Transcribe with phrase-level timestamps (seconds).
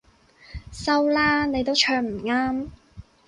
[0.71, 2.67] 收啦，你都唱唔啱